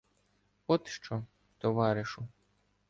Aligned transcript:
—От 0.67 0.87
що, 0.87 1.23
товаришу. 1.57 2.27